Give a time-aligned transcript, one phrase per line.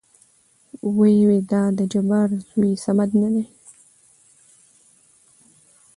[0.97, 3.43] ويېېې دا د جبار زوى صمد نه دى؟